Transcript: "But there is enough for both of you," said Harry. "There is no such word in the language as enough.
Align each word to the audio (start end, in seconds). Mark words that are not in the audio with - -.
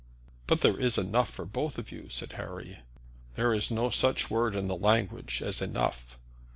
"But 0.47 0.61
there 0.61 0.79
is 0.79 0.97
enough 0.97 1.29
for 1.29 1.45
both 1.45 1.77
of 1.77 1.91
you," 1.91 2.09
said 2.09 2.31
Harry. 2.31 2.79
"There 3.35 3.53
is 3.53 3.69
no 3.69 3.91
such 3.91 4.31
word 4.31 4.55
in 4.55 4.67
the 4.67 4.75
language 4.75 5.43
as 5.43 5.61
enough. 5.61 6.17